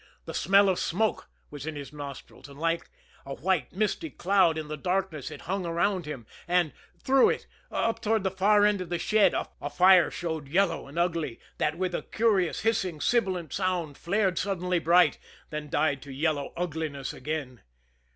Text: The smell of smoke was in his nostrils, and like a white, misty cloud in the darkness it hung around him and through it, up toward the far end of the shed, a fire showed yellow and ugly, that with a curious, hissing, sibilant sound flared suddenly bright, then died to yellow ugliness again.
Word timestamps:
The 0.25 0.33
smell 0.33 0.67
of 0.67 0.79
smoke 0.79 1.29
was 1.51 1.67
in 1.67 1.75
his 1.75 1.93
nostrils, 1.93 2.49
and 2.49 2.59
like 2.59 2.89
a 3.23 3.35
white, 3.35 3.71
misty 3.71 4.09
cloud 4.09 4.57
in 4.57 4.67
the 4.67 4.75
darkness 4.75 5.29
it 5.29 5.41
hung 5.41 5.63
around 5.63 6.07
him 6.07 6.25
and 6.47 6.73
through 6.97 7.29
it, 7.29 7.45
up 7.69 8.01
toward 8.01 8.23
the 8.23 8.31
far 8.31 8.65
end 8.65 8.81
of 8.81 8.89
the 8.89 8.97
shed, 8.97 9.35
a 9.35 9.69
fire 9.69 10.09
showed 10.09 10.47
yellow 10.47 10.87
and 10.87 10.97
ugly, 10.97 11.39
that 11.59 11.77
with 11.77 11.93
a 11.93 12.01
curious, 12.01 12.61
hissing, 12.61 12.99
sibilant 12.99 13.53
sound 13.53 13.95
flared 13.95 14.39
suddenly 14.39 14.79
bright, 14.79 15.19
then 15.51 15.69
died 15.69 16.01
to 16.01 16.11
yellow 16.11 16.51
ugliness 16.57 17.13
again. 17.13 17.61